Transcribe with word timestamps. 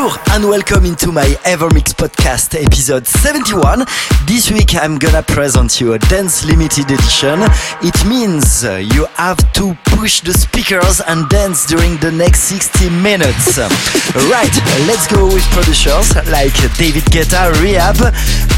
Bonjour 0.00 0.18
and 0.30 0.48
welcome 0.48 0.86
into 0.86 1.12
my 1.12 1.26
Evermix 1.44 1.92
podcast 1.92 2.54
episode 2.58 3.06
71. 3.06 3.84
This 4.24 4.50
week 4.50 4.74
I'm 4.74 4.96
gonna 4.98 5.22
present 5.22 5.78
you 5.78 5.92
a 5.92 5.98
dance 5.98 6.42
limited 6.42 6.90
edition. 6.90 7.40
It 7.82 7.98
means 8.06 8.64
you 8.64 9.04
have 9.16 9.36
to 9.52 9.76
push 9.84 10.22
the 10.22 10.32
speakers 10.32 11.02
and 11.06 11.28
dance 11.28 11.66
during 11.66 11.98
the 11.98 12.10
next 12.10 12.44
60 12.44 12.88
minutes. 12.88 13.58
right, 14.32 14.54
let's 14.88 15.06
go 15.06 15.26
with 15.26 15.44
producers 15.52 16.16
like 16.32 16.56
David 16.78 17.04
Guetta, 17.12 17.52
R3HAB, 17.52 18.00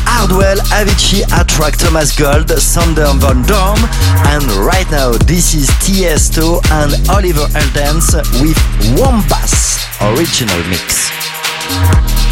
Hardwell, 0.06 0.58
Avicii, 0.70 1.22
A-Trak, 1.40 1.76
Thomas 1.76 2.16
Gold, 2.16 2.50
Sander 2.50 3.10
Van 3.18 3.42
Doorn, 3.42 3.82
and 4.30 4.46
right 4.62 4.88
now 4.92 5.10
this 5.26 5.54
is 5.54 5.66
Tiesto 5.82 6.62
and 6.70 6.94
Oliver 7.10 7.50
Heldens 7.50 8.14
with 8.40 8.58
Wombass 8.94 9.82
original 10.02 10.58
mix 10.68 11.31
life. 11.72 12.31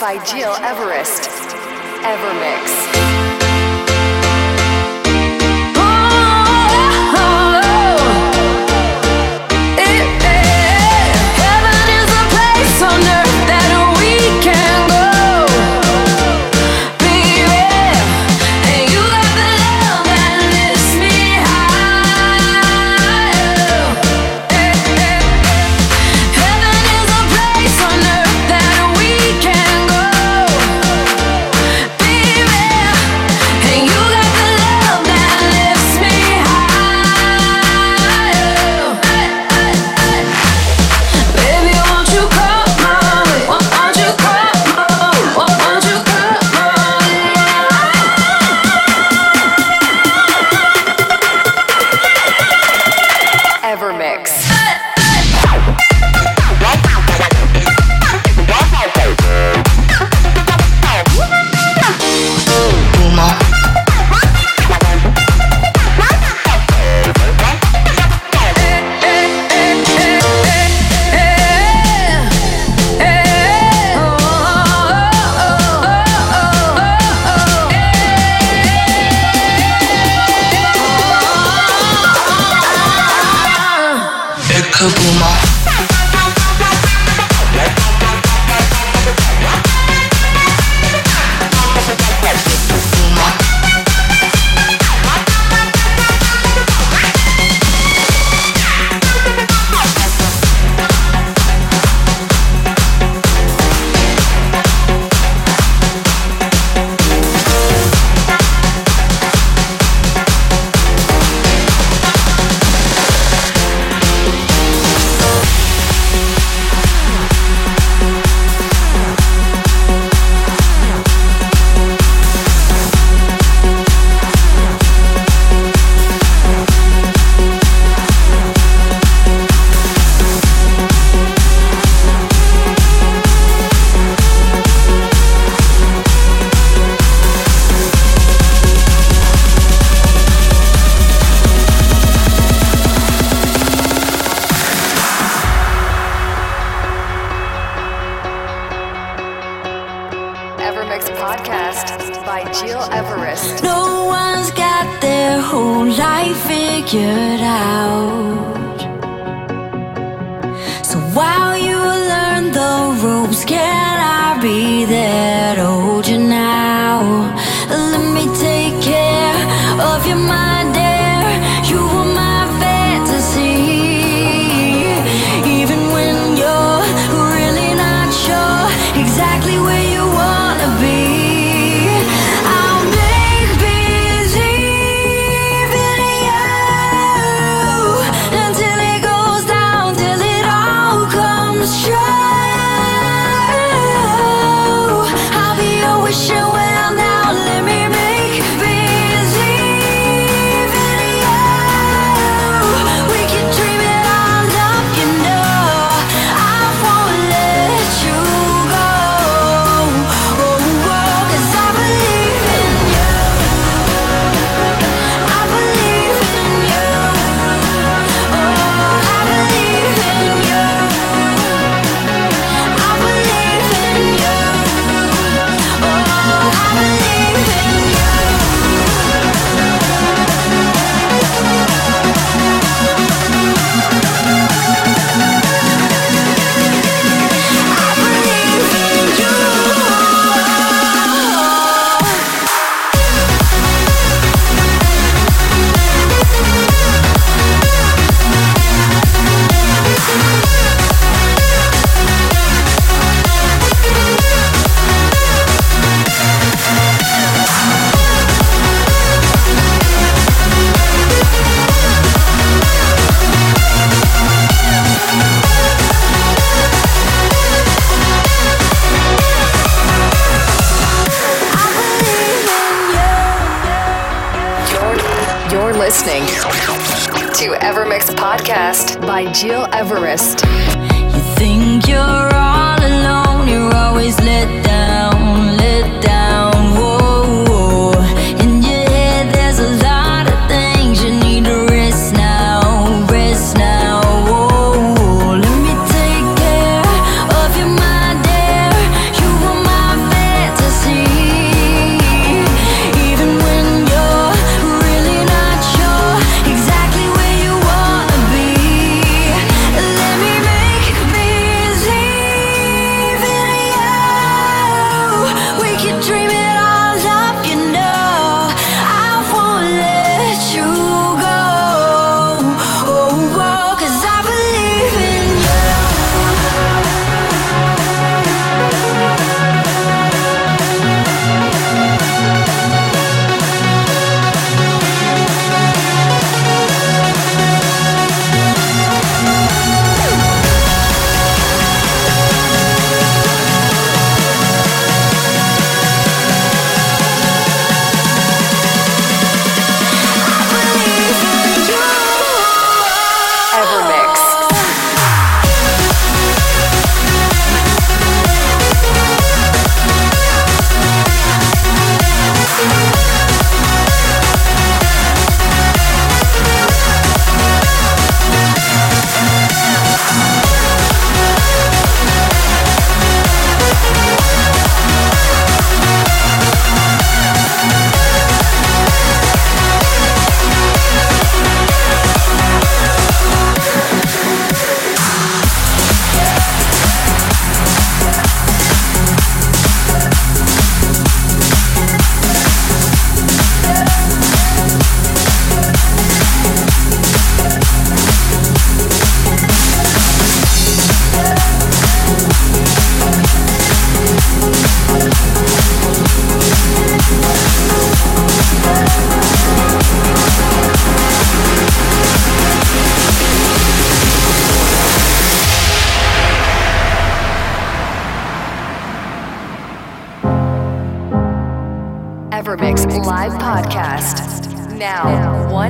by 0.00 0.16
Gil 0.32 0.54
Everest. 0.54 1.28
Evermix. 2.02 3.29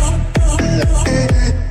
Yeah. 0.00 1.69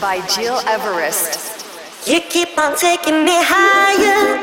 By 0.00 0.24
Gil 0.36 0.60
Everest. 0.68 1.66
You 2.06 2.20
keep 2.20 2.56
on 2.56 2.76
taking 2.76 3.24
me 3.24 3.34
higher, 3.34 4.38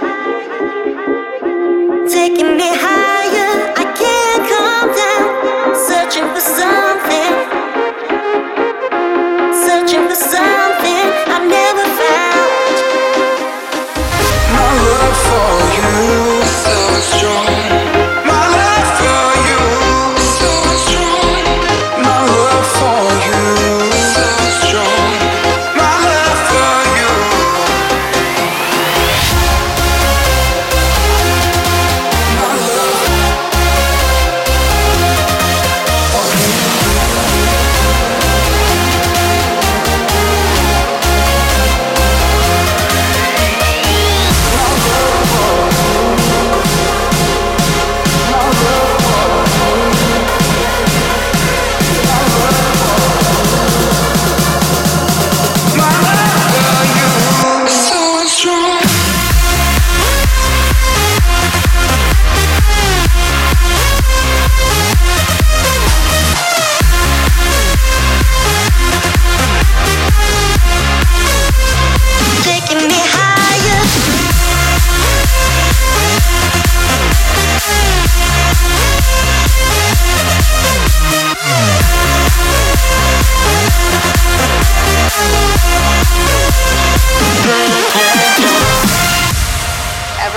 taking 2.09 2.57
me 2.57 2.67
higher. 2.75 3.71
I 3.77 3.85
can't 3.95 4.43
come 4.51 4.91
down, 4.99 5.75
searching 5.87 6.27
for 6.33 6.41
something, 6.41 7.33
searching 9.65 10.09
for 10.09 10.15
something 10.15 11.07
I 11.31 11.39
never 11.47 11.85
found. 12.01 12.75
My 14.51 14.67
love 14.87 15.17
for 15.27 15.66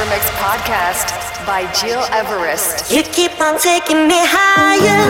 Evermix 0.01 0.31
podcast 0.41 1.13
by 1.45 1.71
Gil 1.79 2.01
Everest. 2.11 2.91
You 2.91 3.03
keep 3.03 3.39
on 3.39 3.59
taking 3.59 4.09
me 4.09 4.17
higher, 4.17 5.05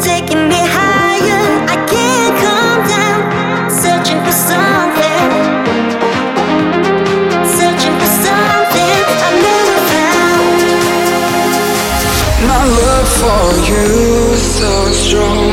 taking 0.00 0.48
me 0.48 0.58
higher. 0.58 1.42
I 1.70 1.76
can't 1.86 2.34
come 2.42 2.82
down, 2.90 3.70
searching 3.70 4.18
for 4.24 4.32
something. 4.32 4.66
for 13.20 13.52
you 13.70 14.32
is 14.32 14.42
so 14.58 14.92
strong 14.92 15.45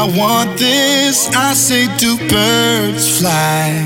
I 0.00 0.04
want 0.16 0.56
this? 0.56 1.28
I 1.34 1.54
say, 1.54 1.88
do 1.96 2.16
birds 2.28 3.18
fly? 3.18 3.82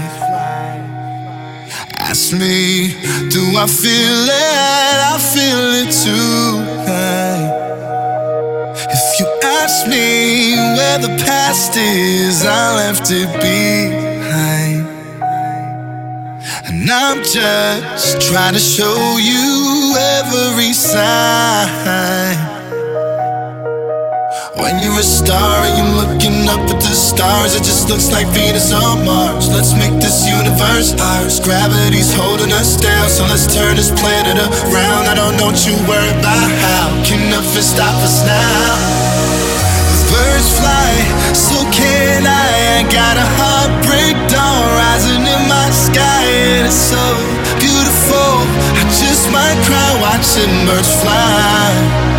Ask 1.96 2.34
me, 2.34 2.88
do 3.30 3.40
I 3.56 3.66
feel 3.66 4.28
it? 4.28 4.98
I 5.08 5.16
feel 5.32 5.64
it 5.80 5.90
tonight. 6.04 7.48
If 8.76 9.20
you 9.20 9.26
ask 9.42 9.88
me 9.88 10.52
where 10.76 10.98
the 10.98 11.16
past 11.24 11.78
is, 11.78 12.44
I 12.44 12.76
left 12.76 13.10
it 13.10 13.32
behind. 13.40 14.86
And 16.66 16.90
I'm 16.90 17.22
just 17.22 18.20
trying 18.20 18.52
to 18.52 18.60
show 18.60 19.16
you 19.16 19.94
every 19.96 20.74
sign. 20.74 22.51
When 24.52 24.84
you're 24.84 25.00
a 25.00 25.02
star 25.02 25.64
and 25.64 25.80
you're 25.80 25.96
looking 25.96 26.44
up 26.44 26.60
at 26.68 26.76
the 26.76 26.92
stars, 26.92 27.56
it 27.56 27.64
just 27.64 27.88
looks 27.88 28.12
like 28.12 28.28
Venus 28.36 28.68
on 28.68 29.00
Mars. 29.00 29.48
Let's 29.48 29.72
make 29.72 29.96
this 29.96 30.28
universe 30.28 30.92
ours. 30.92 31.40
Gravity's 31.40 32.12
holding 32.12 32.52
us 32.52 32.76
down, 32.76 33.08
so 33.08 33.24
let's 33.32 33.48
turn 33.48 33.80
this 33.80 33.88
planet 33.96 34.36
around. 34.36 35.08
I 35.08 35.16
don't 35.16 35.40
know 35.40 35.48
what 35.48 35.64
you 35.64 35.72
worry 35.88 36.12
about 36.20 36.52
how. 36.60 36.92
Can 37.00 37.32
nothing 37.32 37.64
stop 37.64 37.96
us 38.04 38.20
now? 38.28 38.76
Birds 40.12 40.52
fly, 40.60 40.92
so 41.32 41.56
can 41.72 42.28
I. 42.28 42.52
I 42.76 42.92
got 42.92 43.16
a 43.16 43.24
heartbreak 43.40 44.20
dawn 44.28 44.68
rising 44.76 45.24
in 45.24 45.42
my 45.48 45.72
sky, 45.72 46.28
and 46.28 46.68
it's 46.68 46.76
so 46.76 47.00
beautiful. 47.56 48.44
I 48.76 48.84
just 49.00 49.32
might 49.32 49.56
cry 49.64 49.96
watching 50.04 50.52
birds 50.68 50.92
fly. 51.00 52.11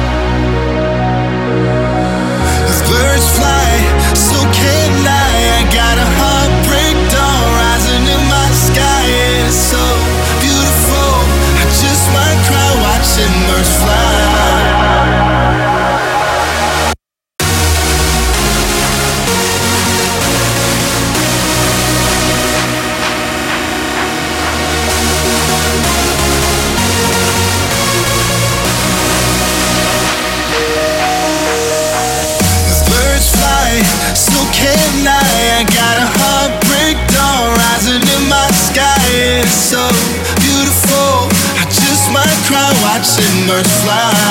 Fly. 43.46 43.64
Fly, 43.84 44.23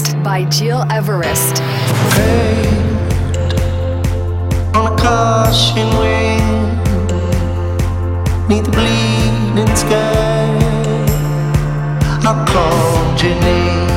Everest 0.00 0.22
by 0.24 0.44
Gil 0.44 0.84
Everest. 0.90 1.58
Hey, 2.14 2.64
on 4.74 4.92
a 4.92 4.96
caution 4.96 5.88
the 8.48 8.70
bleeding 8.70 9.76
sky, 9.76 10.48
I 12.22 12.32
called 12.48 13.22
your 13.22 13.36
name. 13.40 13.88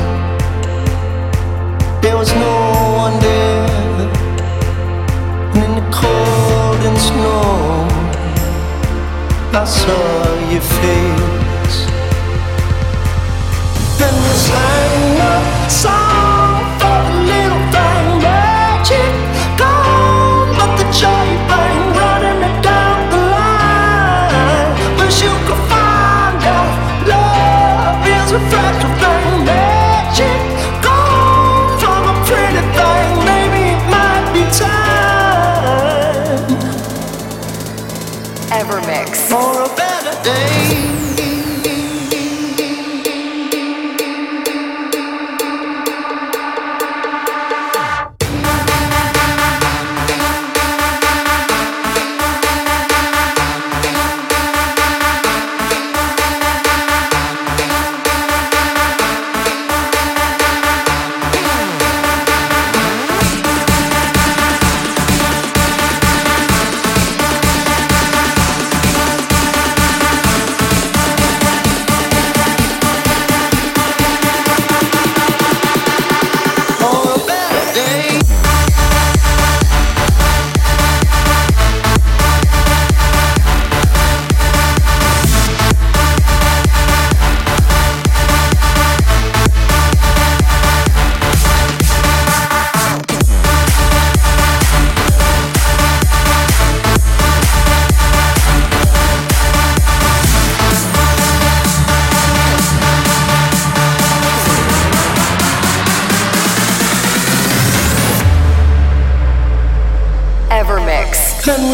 There 2.02 2.16
was 2.16 2.30
no 2.34 2.54
one 3.04 3.18
there, 3.20 3.64
in 5.62 5.70
the 5.78 5.86
cold 5.90 6.80
and 6.88 6.98
snow, 6.98 7.88
I 9.52 9.64
saw 9.64 10.50
your 10.52 10.64
face. 10.80 11.78
Then 13.98 14.14
the 14.14 14.34
sign 14.34 15.20
up. 15.20 15.53
Some 15.68 16.33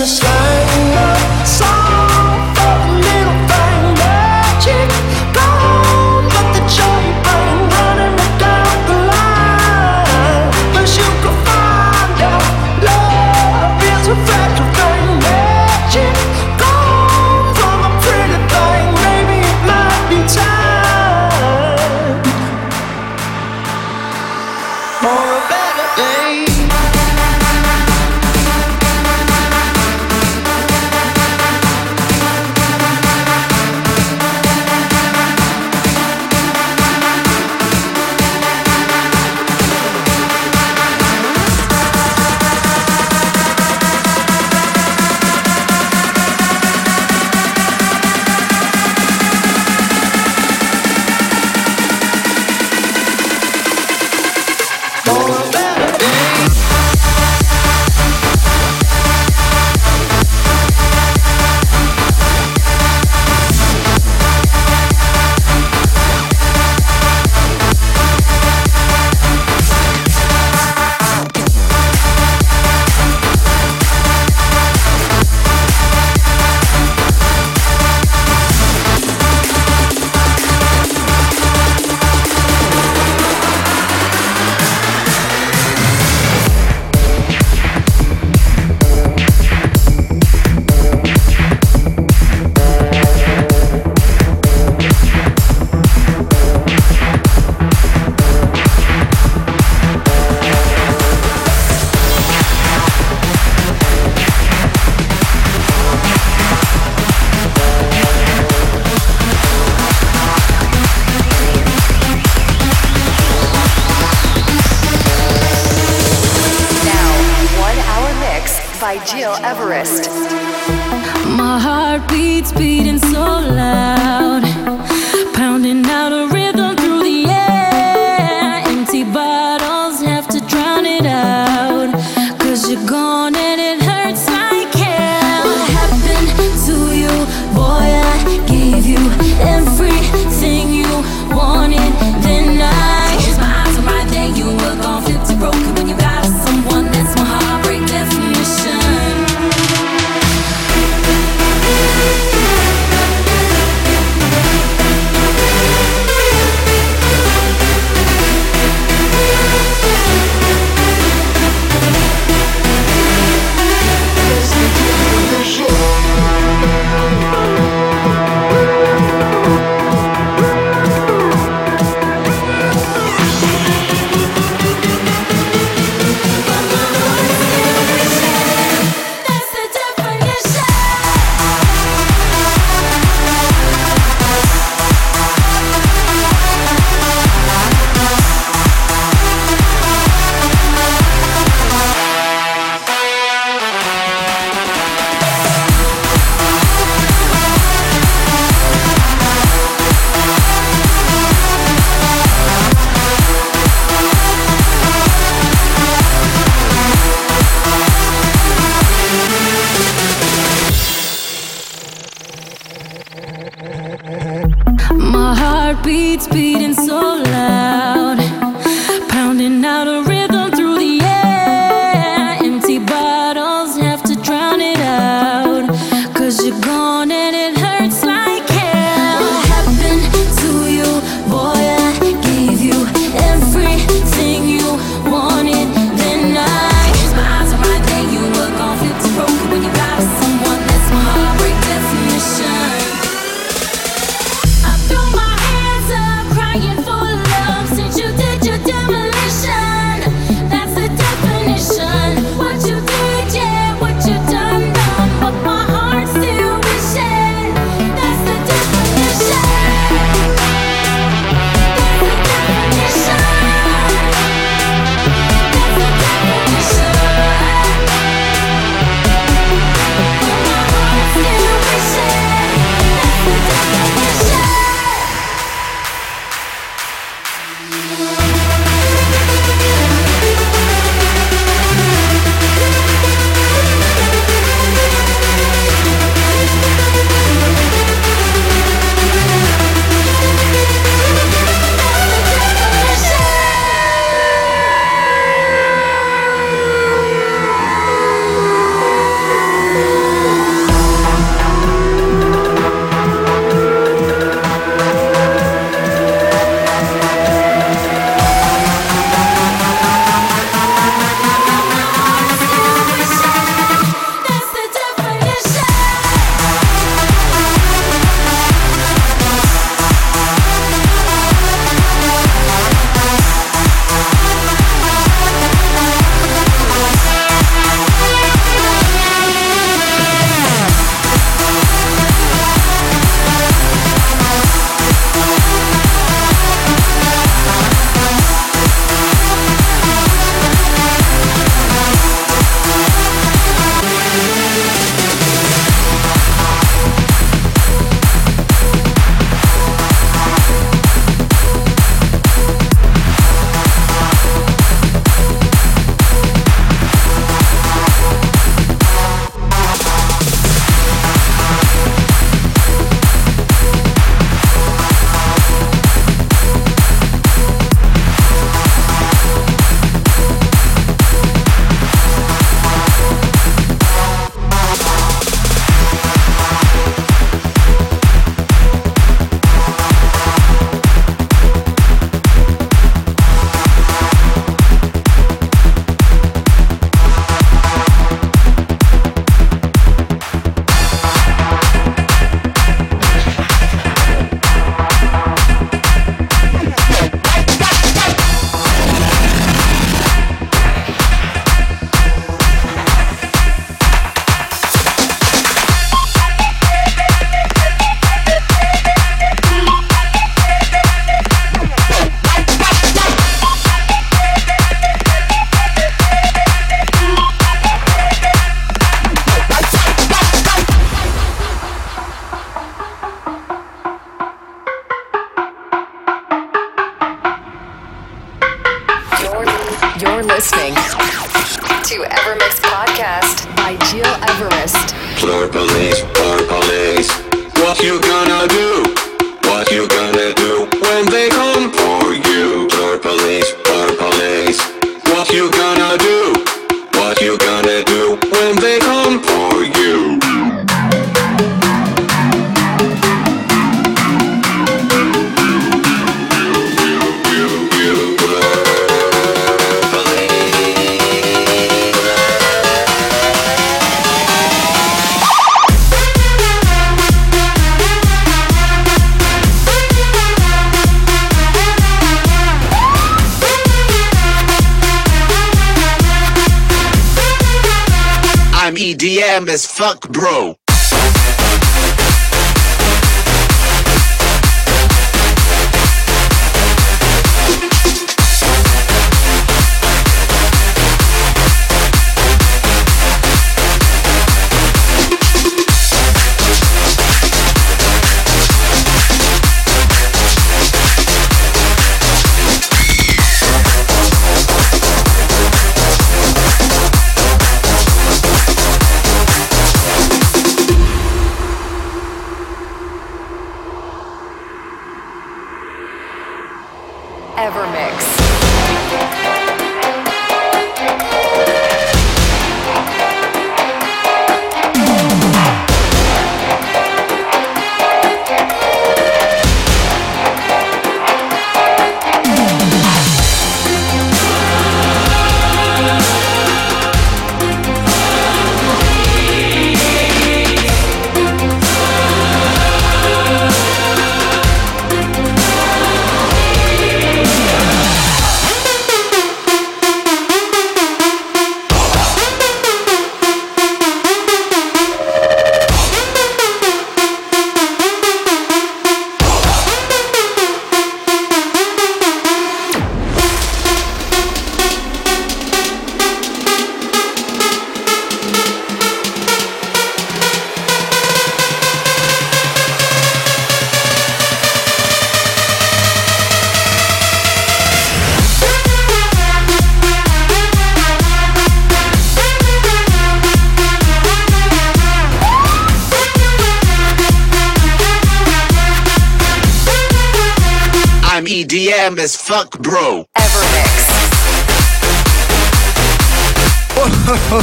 was 0.00 0.29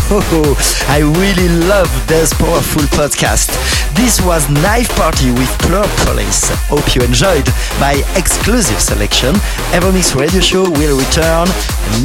I 0.87 1.03
really 1.19 1.49
love 1.67 1.91
this 2.07 2.31
powerful 2.31 2.87
podcast. 2.95 3.51
This 3.91 4.23
was 4.23 4.47
Knife 4.47 4.87
Party 4.95 5.31
with 5.35 5.51
Plur 5.59 5.83
Police. 6.07 6.47
Hope 6.71 6.95
you 6.95 7.01
enjoyed 7.03 7.43
my 7.75 7.99
exclusive 8.15 8.79
selection. 8.79 9.35
Evermix 9.75 10.15
Radio 10.15 10.39
Show 10.39 10.63
will 10.63 10.95
return 10.95 11.51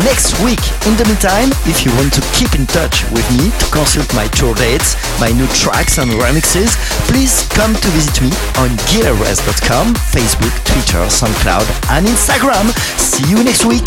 next 0.03 0.35
week. 0.43 0.59
In 0.83 0.99
the 0.99 1.07
meantime, 1.07 1.55
if 1.71 1.87
you 1.87 1.95
want 1.95 2.11
to 2.19 2.23
keep 2.35 2.59
in 2.59 2.67
touch 2.67 3.07
with 3.15 3.23
me 3.39 3.55
to 3.63 3.67
consult 3.71 4.11
my 4.19 4.27
tour 4.35 4.59
dates, 4.59 4.99
my 5.23 5.31
new 5.31 5.47
tracks 5.55 6.03
and 6.03 6.11
remixes, 6.11 6.75
please 7.07 7.47
come 7.55 7.71
to 7.71 7.89
visit 7.95 8.19
me 8.19 8.35
on 8.59 8.75
gileverest.com, 8.91 9.95
Facebook, 10.11 10.51
Twitter, 10.67 11.07
SoundCloud, 11.07 11.71
and 11.95 12.11
Instagram. 12.11 12.67
See 12.99 13.31
you 13.31 13.47
next 13.47 13.63
week. 13.63 13.87